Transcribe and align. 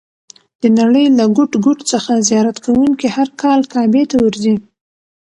د 0.61 0.63
نړۍ 0.79 1.05
له 1.17 1.25
ګوټ 1.37 1.51
ګوټ 1.65 1.79
څخه 1.91 2.11
زیارت 2.29 2.57
کوونکي 2.65 3.07
هر 3.15 3.27
کال 3.41 3.59
کعبې 3.73 4.03
ته 4.09 4.15
ورځي. 4.25 4.55